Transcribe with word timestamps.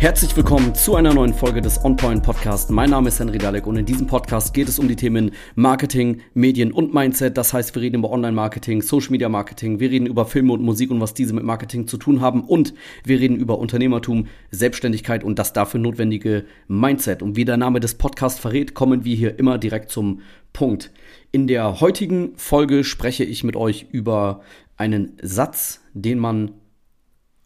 Herzlich 0.00 0.36
willkommen 0.36 0.76
zu 0.76 0.94
einer 0.94 1.12
neuen 1.12 1.34
Folge 1.34 1.60
des 1.60 1.84
OnPoint 1.84 2.22
Podcast. 2.22 2.70
Mein 2.70 2.90
Name 2.90 3.08
ist 3.08 3.18
Henry 3.18 3.36
Dalek 3.36 3.66
und 3.66 3.76
in 3.76 3.84
diesem 3.84 4.06
Podcast 4.06 4.54
geht 4.54 4.68
es 4.68 4.78
um 4.78 4.86
die 4.86 4.94
Themen 4.94 5.32
Marketing, 5.56 6.20
Medien 6.34 6.70
und 6.70 6.94
Mindset. 6.94 7.36
Das 7.36 7.52
heißt, 7.52 7.74
wir 7.74 7.82
reden 7.82 7.96
über 7.96 8.10
Online-Marketing, 8.12 8.80
Social-Media 8.80 9.28
Marketing, 9.28 9.80
wir 9.80 9.90
reden 9.90 10.06
über 10.06 10.24
Filme 10.24 10.52
und 10.52 10.62
Musik 10.62 10.92
und 10.92 11.00
was 11.00 11.14
diese 11.14 11.34
mit 11.34 11.42
Marketing 11.42 11.88
zu 11.88 11.96
tun 11.96 12.20
haben 12.20 12.44
und 12.44 12.74
wir 13.02 13.18
reden 13.18 13.36
über 13.38 13.58
Unternehmertum, 13.58 14.28
Selbstständigkeit 14.52 15.24
und 15.24 15.36
das 15.36 15.52
dafür 15.52 15.80
notwendige 15.80 16.44
Mindset. 16.68 17.20
Und 17.20 17.34
wie 17.34 17.44
der 17.44 17.56
Name 17.56 17.80
des 17.80 17.96
Podcasts 17.96 18.38
verrät, 18.38 18.74
kommen 18.74 19.04
wir 19.04 19.16
hier 19.16 19.36
immer 19.36 19.58
direkt 19.58 19.90
zum 19.90 20.20
Punkt. 20.52 20.92
In 21.32 21.48
der 21.48 21.80
heutigen 21.80 22.34
Folge 22.36 22.84
spreche 22.84 23.24
ich 23.24 23.42
mit 23.42 23.56
euch 23.56 23.86
über 23.90 24.42
einen 24.76 25.18
Satz, 25.22 25.80
den 25.92 26.20
man 26.20 26.52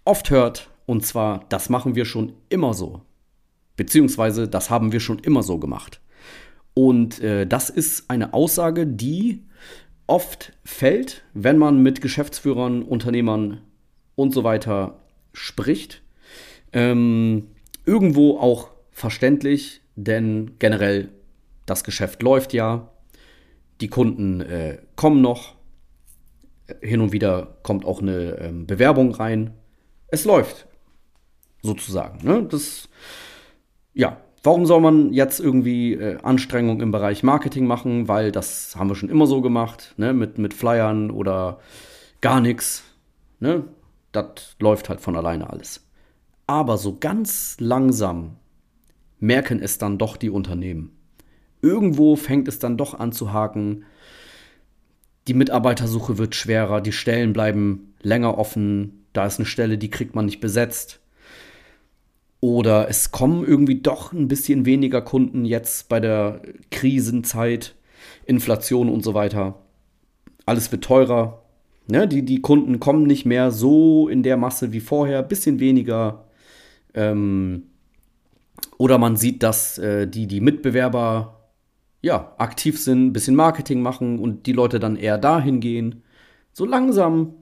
oft 0.04 0.28
hört, 0.28 0.68
und 0.86 1.06
zwar, 1.06 1.44
das 1.48 1.68
machen 1.68 1.94
wir 1.94 2.04
schon 2.04 2.32
immer 2.48 2.74
so. 2.74 3.02
Beziehungsweise, 3.76 4.48
das 4.48 4.70
haben 4.70 4.92
wir 4.92 5.00
schon 5.00 5.18
immer 5.18 5.42
so 5.42 5.58
gemacht. 5.58 6.00
Und 6.74 7.20
äh, 7.20 7.46
das 7.46 7.70
ist 7.70 8.10
eine 8.10 8.34
Aussage, 8.34 8.86
die 8.86 9.42
oft 10.06 10.52
fällt, 10.64 11.22
wenn 11.34 11.58
man 11.58 11.82
mit 11.82 12.00
Geschäftsführern, 12.00 12.82
Unternehmern 12.82 13.62
und 14.14 14.34
so 14.34 14.44
weiter 14.44 15.00
spricht. 15.32 16.02
Ähm, 16.72 17.48
irgendwo 17.86 18.38
auch 18.38 18.70
verständlich, 18.90 19.80
denn 19.96 20.52
generell 20.58 21.08
das 21.66 21.84
Geschäft 21.84 22.22
läuft 22.22 22.52
ja, 22.52 22.90
die 23.80 23.88
Kunden 23.88 24.40
äh, 24.40 24.78
kommen 24.96 25.20
noch, 25.20 25.54
hin 26.80 27.00
und 27.00 27.12
wieder 27.12 27.58
kommt 27.62 27.84
auch 27.84 28.00
eine 28.00 28.38
ähm, 28.38 28.66
Bewerbung 28.66 29.12
rein. 29.14 29.54
Es 30.08 30.24
läuft 30.24 30.66
sozusagen. 31.62 32.26
Ne? 32.26 32.42
Das, 32.44 32.88
ja, 33.94 34.18
warum 34.42 34.66
soll 34.66 34.80
man 34.80 35.12
jetzt 35.12 35.40
irgendwie 35.40 35.94
äh, 35.94 36.18
Anstrengungen 36.22 36.80
im 36.80 36.90
Bereich 36.90 37.22
Marketing 37.22 37.66
machen? 37.66 38.08
Weil 38.08 38.32
das 38.32 38.76
haben 38.76 38.88
wir 38.88 38.96
schon 38.96 39.08
immer 39.08 39.26
so 39.26 39.40
gemacht, 39.40 39.94
ne? 39.96 40.12
mit, 40.12 40.38
mit 40.38 40.54
Flyern 40.54 41.10
oder 41.10 41.60
gar 42.20 42.40
nichts. 42.40 42.84
Ne? 43.40 43.64
Das 44.12 44.56
läuft 44.58 44.88
halt 44.88 45.00
von 45.00 45.16
alleine 45.16 45.50
alles. 45.50 45.86
Aber 46.46 46.76
so 46.76 46.98
ganz 46.98 47.56
langsam 47.60 48.36
merken 49.20 49.60
es 49.60 49.78
dann 49.78 49.98
doch 49.98 50.16
die 50.16 50.30
Unternehmen. 50.30 50.96
Irgendwo 51.62 52.16
fängt 52.16 52.48
es 52.48 52.58
dann 52.58 52.76
doch 52.76 52.98
an 52.98 53.12
zu 53.12 53.32
haken. 53.32 53.84
Die 55.28 55.34
Mitarbeitersuche 55.34 56.18
wird 56.18 56.34
schwerer, 56.34 56.80
die 56.80 56.92
Stellen 56.92 57.32
bleiben 57.32 57.94
länger 58.02 58.36
offen. 58.36 59.06
Da 59.12 59.24
ist 59.26 59.38
eine 59.38 59.46
Stelle, 59.46 59.78
die 59.78 59.90
kriegt 59.90 60.16
man 60.16 60.26
nicht 60.26 60.40
besetzt. 60.40 61.01
Oder 62.42 62.88
es 62.88 63.12
kommen 63.12 63.46
irgendwie 63.46 63.76
doch 63.76 64.12
ein 64.12 64.26
bisschen 64.26 64.66
weniger 64.66 65.00
Kunden 65.00 65.44
jetzt 65.44 65.88
bei 65.88 66.00
der 66.00 66.42
Krisenzeit, 66.72 67.76
Inflation 68.26 68.88
und 68.88 69.04
so 69.04 69.14
weiter. 69.14 69.60
Alles 70.44 70.72
wird 70.72 70.82
teurer. 70.82 71.44
Ne? 71.86 72.08
Die, 72.08 72.24
die 72.24 72.42
Kunden 72.42 72.80
kommen 72.80 73.04
nicht 73.04 73.24
mehr 73.24 73.52
so 73.52 74.08
in 74.08 74.24
der 74.24 74.36
Masse 74.36 74.72
wie 74.72 74.80
vorher, 74.80 75.22
bisschen 75.22 75.60
weniger. 75.60 76.24
Ähm, 76.94 77.68
oder 78.76 78.98
man 78.98 79.14
sieht, 79.14 79.44
dass 79.44 79.78
äh, 79.78 80.08
die, 80.08 80.26
die 80.26 80.40
Mitbewerber 80.40 81.48
ja, 82.00 82.34
aktiv 82.38 82.80
sind, 82.80 83.06
ein 83.06 83.12
bisschen 83.12 83.36
Marketing 83.36 83.82
machen 83.82 84.18
und 84.18 84.46
die 84.46 84.52
Leute 84.52 84.80
dann 84.80 84.96
eher 84.96 85.16
dahin 85.16 85.60
gehen. 85.60 86.02
So 86.52 86.64
langsam 86.64 87.34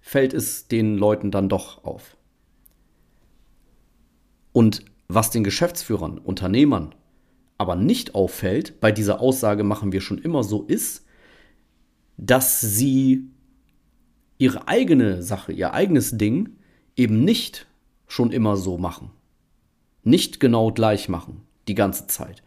fällt 0.00 0.32
es 0.32 0.66
den 0.66 0.96
Leuten 0.96 1.30
dann 1.30 1.50
doch 1.50 1.84
auf. 1.84 2.16
Und 4.56 4.86
was 5.06 5.28
den 5.28 5.44
Geschäftsführern, 5.44 6.16
Unternehmern 6.16 6.94
aber 7.58 7.76
nicht 7.76 8.14
auffällt, 8.14 8.80
bei 8.80 8.90
dieser 8.90 9.20
Aussage 9.20 9.64
machen 9.64 9.92
wir 9.92 10.00
schon 10.00 10.16
immer 10.16 10.44
so, 10.44 10.62
ist, 10.62 11.04
dass 12.16 12.62
sie 12.62 13.28
ihre 14.38 14.66
eigene 14.66 15.22
Sache, 15.22 15.52
ihr 15.52 15.74
eigenes 15.74 16.16
Ding 16.16 16.56
eben 16.96 17.22
nicht 17.22 17.66
schon 18.06 18.32
immer 18.32 18.56
so 18.56 18.78
machen. 18.78 19.10
Nicht 20.04 20.40
genau 20.40 20.72
gleich 20.72 21.10
machen, 21.10 21.42
die 21.68 21.74
ganze 21.74 22.06
Zeit. 22.06 22.42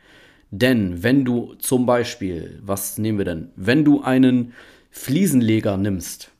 Denn 0.50 1.04
wenn 1.04 1.26
du 1.26 1.54
zum 1.60 1.86
Beispiel, 1.86 2.60
was 2.64 2.98
nehmen 2.98 3.20
wir 3.20 3.26
denn, 3.26 3.52
wenn 3.56 3.86
du 3.86 4.02
einen 4.02 4.54
Fliesenleger 4.90 5.78
nimmst, 5.78 6.32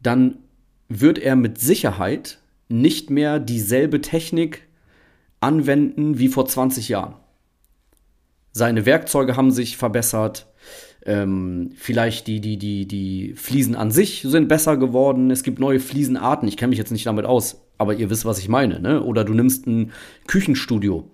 dann 0.00 0.38
wird 0.88 1.18
er 1.18 1.34
mit 1.34 1.58
Sicherheit 1.58 2.38
nicht 2.68 3.10
mehr 3.10 3.38
dieselbe 3.38 4.00
Technik 4.00 4.66
anwenden 5.40 6.18
wie 6.18 6.28
vor 6.28 6.46
20 6.46 6.88
Jahren. 6.88 7.14
Seine 8.52 8.86
Werkzeuge 8.86 9.36
haben 9.36 9.50
sich 9.50 9.76
verbessert. 9.76 10.46
Ähm, 11.04 11.72
vielleicht 11.76 12.26
die, 12.26 12.40
die, 12.40 12.56
die, 12.56 12.88
die 12.88 13.34
Fliesen 13.34 13.76
an 13.76 13.90
sich 13.90 14.22
sind 14.22 14.48
besser 14.48 14.76
geworden. 14.76 15.30
Es 15.30 15.42
gibt 15.42 15.58
neue 15.58 15.78
Fliesenarten. 15.78 16.48
Ich 16.48 16.56
kenne 16.56 16.70
mich 16.70 16.78
jetzt 16.78 16.90
nicht 16.90 17.06
damit 17.06 17.26
aus, 17.26 17.60
aber 17.78 17.94
ihr 17.94 18.10
wisst, 18.10 18.24
was 18.24 18.38
ich 18.38 18.48
meine. 18.48 18.80
Ne? 18.80 19.02
Oder 19.02 19.24
du 19.24 19.34
nimmst 19.34 19.66
ein 19.66 19.92
Küchenstudio. 20.26 21.10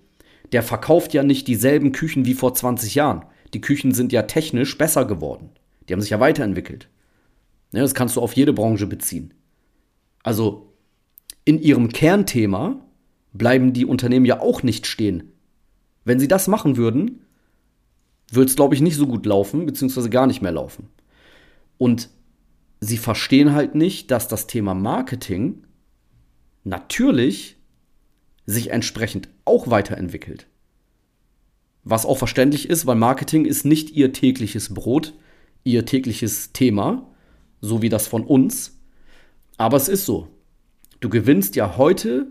Der 0.53 0.63
verkauft 0.63 1.15
ja 1.15 1.23
nicht 1.23 1.49
dieselben 1.49 1.93
Küchen 1.93 2.25
wie 2.27 2.35
vor 2.35 2.55
20 2.55 2.95
Jahren. 2.95 3.25
Die 3.55 3.61
Küchen 3.61 3.93
sind 3.93 4.13
ja 4.13 4.23
technisch 4.23 4.79
besser 4.79 5.05
geworden. 5.05 5.51
Die 5.89 5.93
haben 5.93 6.01
sich 6.01 6.11
ja 6.11 6.21
weiterentwickelt. 6.21 6.89
Ne? 7.73 7.81
Das 7.81 7.95
kannst 7.95 8.17
du 8.17 8.21
auf 8.21 8.35
jede 8.35 8.53
Branche 8.53 8.87
beziehen. 8.87 9.35
Also 10.23 10.72
in 11.45 11.61
ihrem 11.61 11.89
Kernthema 11.89 12.81
bleiben 13.33 13.73
die 13.73 13.87
Unternehmen 13.87 14.27
ja 14.27 14.41
auch 14.41 14.63
nicht 14.63 14.87
stehen. 14.87 15.33
Wenn 16.05 16.21
sie 16.21 16.29
das 16.29 16.49
machen 16.49 16.77
würden, 16.77 17.23
würde 18.31 18.49
es, 18.49 18.57
glaube 18.57 18.75
ich, 18.75 18.81
nicht 18.81 18.97
so 18.97 19.07
gut 19.07 19.27
laufen, 19.27 19.67
beziehungsweise 19.67 20.11
gar 20.11 20.27
nicht 20.27 20.43
mehr 20.43 20.53
laufen. 20.53 20.89
Und 21.79 22.09
sie 22.81 22.97
verstehen 22.97 23.53
halt 23.53 23.75
nicht, 23.75 24.11
dass 24.11 24.29
das 24.29 24.47
Thema 24.47 24.75
Marketing 24.75 25.65
natürlich 26.65 27.57
sich 28.47 28.71
entsprechend 28.71 29.29
auch 29.45 29.69
weiterentwickelt. 29.69 30.47
Was 31.85 32.07
auch 32.07 32.19
verständlich 32.19 32.69
ist, 32.69 32.87
weil 32.87 32.97
Marketing 32.97 33.45
ist 33.45 33.65
nicht 33.65 33.91
ihr 33.91 34.13
tägliches 34.13 34.73
Brot, 34.73 35.15
ihr 35.65 35.85
tägliches 35.85 36.53
Thema, 36.53 37.11
so 37.61 37.83
wie 37.83 37.89
das 37.89 38.07
von 38.07 38.25
uns. 38.25 38.79
Aber 39.57 39.77
es 39.77 39.89
ist 39.89 40.07
so. 40.07 40.29
Du 41.03 41.09
gewinnst 41.09 41.57
ja 41.57 41.77
heute 41.79 42.29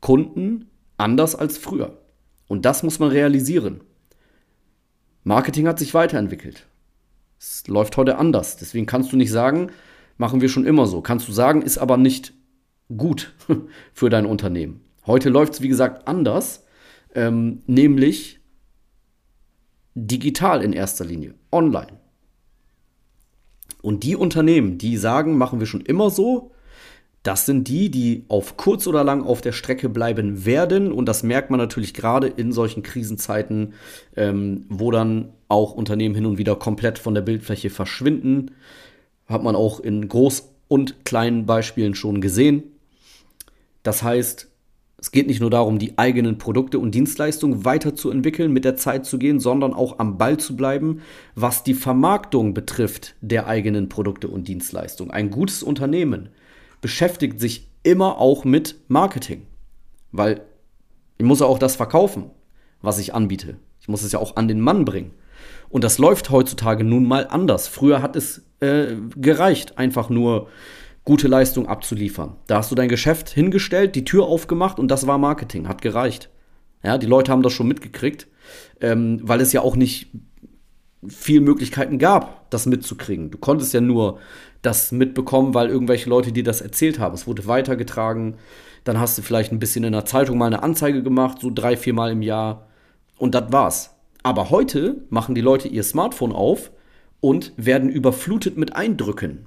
Kunden 0.00 0.66
anders 0.98 1.34
als 1.34 1.56
früher. 1.56 2.02
Und 2.48 2.66
das 2.66 2.82
muss 2.82 2.98
man 2.98 3.08
realisieren. 3.08 3.80
Marketing 5.24 5.66
hat 5.66 5.78
sich 5.78 5.94
weiterentwickelt. 5.94 6.66
Es 7.38 7.66
läuft 7.66 7.96
heute 7.96 8.18
anders. 8.18 8.58
Deswegen 8.58 8.84
kannst 8.84 9.10
du 9.10 9.16
nicht 9.16 9.30
sagen, 9.30 9.70
machen 10.18 10.42
wir 10.42 10.50
schon 10.50 10.66
immer 10.66 10.86
so. 10.86 11.00
Kannst 11.00 11.28
du 11.28 11.32
sagen, 11.32 11.62
ist 11.62 11.78
aber 11.78 11.96
nicht 11.96 12.34
gut 12.94 13.32
für 13.94 14.10
dein 14.10 14.26
Unternehmen. 14.26 14.82
Heute 15.06 15.30
läuft 15.30 15.54
es, 15.54 15.62
wie 15.62 15.68
gesagt, 15.68 16.06
anders, 16.06 16.66
ähm, 17.14 17.62
nämlich 17.66 18.40
digital 19.94 20.62
in 20.62 20.74
erster 20.74 21.06
Linie, 21.06 21.32
online. 21.50 21.98
Und 23.80 24.02
die 24.02 24.14
Unternehmen, 24.14 24.76
die 24.76 24.98
sagen, 24.98 25.38
machen 25.38 25.58
wir 25.58 25.66
schon 25.66 25.80
immer 25.80 26.10
so, 26.10 26.52
das 27.22 27.44
sind 27.44 27.68
die, 27.68 27.90
die 27.90 28.24
auf 28.28 28.56
kurz 28.56 28.86
oder 28.86 29.04
lang 29.04 29.22
auf 29.22 29.42
der 29.42 29.52
Strecke 29.52 29.88
bleiben 29.88 30.46
werden. 30.46 30.90
Und 30.90 31.06
das 31.06 31.22
merkt 31.22 31.50
man 31.50 31.60
natürlich 31.60 31.92
gerade 31.92 32.28
in 32.28 32.52
solchen 32.52 32.82
Krisenzeiten, 32.82 33.74
ähm, 34.16 34.64
wo 34.68 34.90
dann 34.90 35.32
auch 35.48 35.72
Unternehmen 35.72 36.14
hin 36.14 36.26
und 36.26 36.38
wieder 36.38 36.56
komplett 36.56 36.98
von 36.98 37.14
der 37.14 37.20
Bildfläche 37.20 37.68
verschwinden. 37.68 38.52
Hat 39.26 39.42
man 39.42 39.54
auch 39.54 39.80
in 39.80 40.08
groß- 40.08 40.44
und 40.68 41.04
kleinen 41.04 41.44
Beispielen 41.44 41.94
schon 41.94 42.20
gesehen. 42.22 42.62
Das 43.82 44.02
heißt, 44.02 44.48
es 44.96 45.10
geht 45.10 45.26
nicht 45.26 45.40
nur 45.40 45.50
darum, 45.50 45.78
die 45.78 45.98
eigenen 45.98 46.38
Produkte 46.38 46.78
und 46.78 46.94
Dienstleistungen 46.94 47.64
weiterzuentwickeln, 47.64 48.52
mit 48.52 48.64
der 48.64 48.76
Zeit 48.76 49.06
zu 49.06 49.18
gehen, 49.18 49.40
sondern 49.40 49.72
auch 49.72 49.98
am 49.98 50.18
Ball 50.18 50.36
zu 50.36 50.56
bleiben, 50.56 51.00
was 51.34 51.64
die 51.64 51.74
Vermarktung 51.74 52.52
betrifft 52.52 53.14
der 53.22 53.46
eigenen 53.46 53.88
Produkte 53.88 54.28
und 54.28 54.46
Dienstleistungen. 54.46 55.10
Ein 55.10 55.30
gutes 55.30 55.62
Unternehmen 55.62 56.28
beschäftigt 56.80 57.40
sich 57.40 57.68
immer 57.82 58.18
auch 58.18 58.44
mit 58.44 58.76
Marketing. 58.88 59.46
Weil 60.12 60.42
ich 61.18 61.24
muss 61.24 61.40
ja 61.40 61.46
auch 61.46 61.58
das 61.58 61.76
verkaufen, 61.76 62.30
was 62.82 62.98
ich 62.98 63.14
anbiete. 63.14 63.56
Ich 63.80 63.88
muss 63.88 64.02
es 64.02 64.12
ja 64.12 64.18
auch 64.18 64.36
an 64.36 64.48
den 64.48 64.60
Mann 64.60 64.84
bringen. 64.84 65.12
Und 65.68 65.84
das 65.84 65.98
läuft 65.98 66.30
heutzutage 66.30 66.84
nun 66.84 67.06
mal 67.06 67.26
anders. 67.28 67.68
Früher 67.68 68.02
hat 68.02 68.16
es 68.16 68.42
äh, 68.60 68.96
gereicht, 69.16 69.78
einfach 69.78 70.10
nur 70.10 70.48
gute 71.04 71.28
Leistung 71.28 71.66
abzuliefern. 71.66 72.36
Da 72.46 72.58
hast 72.58 72.70
du 72.70 72.74
dein 72.74 72.88
Geschäft 72.88 73.30
hingestellt, 73.30 73.94
die 73.94 74.04
Tür 74.04 74.24
aufgemacht 74.26 74.78
und 74.78 74.90
das 74.90 75.06
war 75.06 75.18
Marketing, 75.18 75.68
hat 75.68 75.82
gereicht. 75.82 76.28
Ja, 76.82 76.98
die 76.98 77.06
Leute 77.06 77.32
haben 77.32 77.42
das 77.42 77.52
schon 77.52 77.68
mitgekriegt, 77.68 78.26
ähm, 78.80 79.20
weil 79.22 79.40
es 79.40 79.52
ja 79.52 79.60
auch 79.62 79.76
nicht 79.76 80.10
viel 81.08 81.40
Möglichkeiten 81.40 81.98
gab, 81.98 82.50
das 82.50 82.66
mitzukriegen. 82.66 83.30
Du 83.30 83.38
konntest 83.38 83.72
ja 83.72 83.80
nur 83.80 84.18
das 84.62 84.92
mitbekommen, 84.92 85.54
weil 85.54 85.68
irgendwelche 85.68 86.10
Leute 86.10 86.32
dir 86.32 86.44
das 86.44 86.60
erzählt 86.60 86.98
haben. 86.98 87.14
Es 87.14 87.26
wurde 87.26 87.46
weitergetragen. 87.46 88.36
Dann 88.84 88.98
hast 88.98 89.16
du 89.18 89.22
vielleicht 89.22 89.52
ein 89.52 89.58
bisschen 89.58 89.84
in 89.84 89.92
der 89.92 90.04
Zeitung 90.04 90.38
mal 90.38 90.46
eine 90.46 90.62
Anzeige 90.62 91.02
gemacht, 91.02 91.38
so 91.40 91.50
drei, 91.52 91.76
vier 91.76 91.94
Mal 91.94 92.12
im 92.12 92.22
Jahr. 92.22 92.66
Und 93.18 93.34
das 93.34 93.52
war's. 93.52 93.96
Aber 94.22 94.50
heute 94.50 95.02
machen 95.08 95.34
die 95.34 95.40
Leute 95.40 95.68
ihr 95.68 95.82
Smartphone 95.82 96.32
auf 96.32 96.70
und 97.20 97.52
werden 97.56 97.90
überflutet 97.90 98.56
mit 98.56 98.76
Eindrücken 98.76 99.46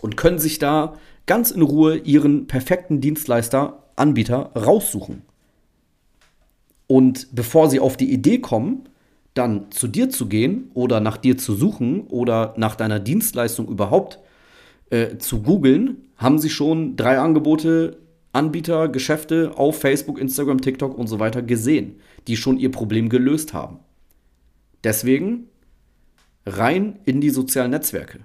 und 0.00 0.16
können 0.16 0.38
sich 0.38 0.58
da 0.58 0.94
ganz 1.26 1.50
in 1.50 1.62
Ruhe 1.62 1.96
ihren 1.96 2.46
perfekten 2.46 3.00
Dienstleister, 3.00 3.84
Anbieter 3.96 4.50
raussuchen. 4.54 5.22
Und 6.86 7.28
bevor 7.32 7.68
sie 7.68 7.80
auf 7.80 7.96
die 7.96 8.10
Idee 8.10 8.38
kommen, 8.38 8.88
dann 9.34 9.70
zu 9.70 9.88
dir 9.88 10.08
zu 10.10 10.26
gehen 10.26 10.70
oder 10.74 11.00
nach 11.00 11.18
dir 11.18 11.36
zu 11.36 11.54
suchen 11.54 12.06
oder 12.08 12.54
nach 12.56 12.76
deiner 12.76 12.98
Dienstleistung 12.98 13.68
überhaupt 13.68 14.18
äh, 14.90 15.18
zu 15.18 15.42
googeln, 15.42 16.08
haben 16.16 16.38
sie 16.38 16.50
schon 16.50 16.96
drei 16.96 17.18
Angebote, 17.18 17.98
Anbieter, 18.32 18.88
Geschäfte 18.88 19.52
auf 19.56 19.80
Facebook, 19.80 20.18
Instagram, 20.18 20.60
TikTok 20.60 20.96
und 20.96 21.06
so 21.06 21.18
weiter 21.18 21.42
gesehen, 21.42 21.96
die 22.26 22.36
schon 22.36 22.58
ihr 22.58 22.70
Problem 22.70 23.08
gelöst 23.08 23.54
haben. 23.54 23.78
Deswegen 24.84 25.48
rein 26.46 26.98
in 27.04 27.20
die 27.20 27.30
sozialen 27.30 27.70
Netzwerke. 27.70 28.20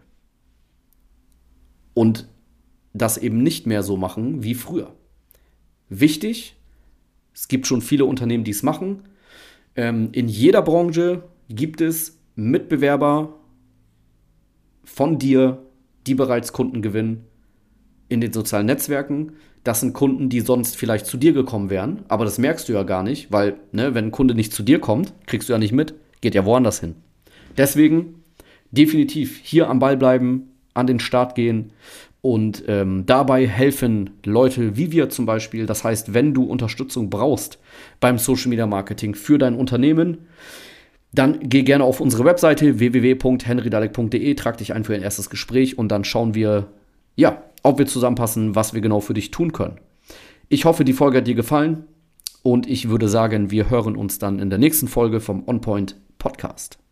Und 1.93 2.27
das 2.93 3.17
eben 3.17 3.41
nicht 3.41 3.65
mehr 3.65 3.83
so 3.83 3.97
machen 3.97 4.43
wie 4.43 4.55
früher. 4.55 4.93
Wichtig, 5.89 6.55
es 7.33 7.47
gibt 7.47 7.67
schon 7.67 7.81
viele 7.81 8.05
Unternehmen, 8.05 8.43
die 8.43 8.51
es 8.51 8.63
machen. 8.63 9.03
Ähm, 9.75 10.09
in 10.11 10.27
jeder 10.27 10.61
Branche 10.61 11.23
gibt 11.49 11.81
es 11.81 12.19
Mitbewerber 12.35 13.39
von 14.83 15.17
dir, 15.17 15.63
die 16.07 16.15
bereits 16.15 16.53
Kunden 16.53 16.81
gewinnen 16.81 17.25
in 18.09 18.21
den 18.21 18.33
sozialen 18.33 18.65
Netzwerken. 18.65 19.33
Das 19.63 19.79
sind 19.79 19.93
Kunden, 19.93 20.29
die 20.29 20.41
sonst 20.41 20.75
vielleicht 20.75 21.05
zu 21.05 21.17
dir 21.17 21.33
gekommen 21.33 21.69
wären, 21.69 22.03
aber 22.09 22.25
das 22.25 22.37
merkst 22.37 22.67
du 22.67 22.73
ja 22.73 22.83
gar 22.83 23.03
nicht, 23.03 23.31
weil, 23.31 23.55
ne, 23.71 23.95
wenn 23.95 24.05
ein 24.05 24.11
Kunde 24.11 24.35
nicht 24.35 24.53
zu 24.53 24.61
dir 24.61 24.79
kommt, 24.79 25.13
kriegst 25.25 25.47
du 25.47 25.53
ja 25.53 25.59
nicht 25.59 25.71
mit, 25.71 25.93
geht 26.21 26.35
ja 26.35 26.45
woanders 26.45 26.81
hin. 26.81 26.95
Deswegen 27.57 28.23
definitiv 28.71 29.39
hier 29.41 29.69
am 29.69 29.79
Ball 29.79 29.95
bleiben, 29.95 30.49
an 30.73 30.87
den 30.87 30.99
Start 30.99 31.35
gehen 31.35 31.71
und 32.21 32.63
ähm, 32.67 33.05
dabei 33.05 33.47
helfen 33.47 34.11
Leute 34.25 34.75
wie 34.75 34.91
wir 34.91 35.09
zum 35.09 35.25
Beispiel. 35.25 35.65
Das 35.65 35.83
heißt, 35.83 36.13
wenn 36.13 36.33
du 36.33 36.43
Unterstützung 36.43 37.09
brauchst 37.09 37.59
beim 37.99 38.17
Social 38.17 38.49
Media 38.49 38.65
Marketing 38.65 39.13
für 39.13 39.37
dein 39.37 39.55
Unternehmen, 39.55 40.19
dann 41.13 41.39
geh 41.41 41.63
gerne 41.63 41.83
auf 41.83 41.99
unsere 41.99 42.25
Webseite 42.25 42.79
www.henrydalek.de, 42.79 44.33
trag 44.35 44.57
dich 44.57 44.73
ein 44.73 44.83
für 44.83 44.95
ein 44.95 45.03
erstes 45.03 45.29
Gespräch 45.29 45.77
und 45.77 45.89
dann 45.89 46.03
schauen 46.03 46.33
wir, 46.33 46.67
ja, 47.15 47.43
ob 47.61 47.77
wir 47.77 47.85
zusammenpassen, 47.85 48.55
was 48.55 48.73
wir 48.73 48.81
genau 48.81 48.99
für 48.99 49.13
dich 49.13 49.31
tun 49.31 49.53
können. 49.53 49.79
Ich 50.49 50.65
hoffe, 50.65 50.83
die 50.83 50.93
Folge 50.93 51.19
hat 51.19 51.27
dir 51.27 51.35
gefallen 51.35 51.85
und 52.41 52.67
ich 52.67 52.89
würde 52.89 53.07
sagen, 53.07 53.51
wir 53.51 53.69
hören 53.69 53.95
uns 53.95 54.19
dann 54.19 54.39
in 54.39 54.49
der 54.49 54.59
nächsten 54.59 54.87
Folge 54.87 55.19
vom 55.19 55.47
OnPoint 55.47 55.95
Podcast. 56.17 56.82